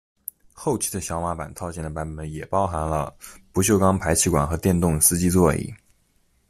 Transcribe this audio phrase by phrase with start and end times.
[0.53, 3.15] 后期的小马版套件的版本也包含了
[3.51, 5.71] 不锈钢排气管和电动司机座椅。